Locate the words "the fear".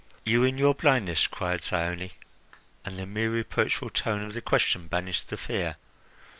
5.29-5.75